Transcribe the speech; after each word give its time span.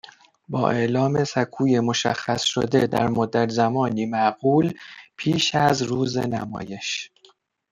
با 0.49 0.69
اعلام 0.71 1.23
سکوی 1.23 1.79
مشخّصشده 1.79 2.87
در 2.87 3.07
مدّت 3.07 3.49
زمانی 3.49 4.05
معقول 4.05 4.73
پیش 5.17 5.55
از 5.55 5.81
روز 5.81 6.17
نمایش 6.17 7.11